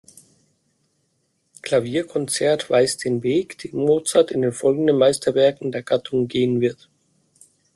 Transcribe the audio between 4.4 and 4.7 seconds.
den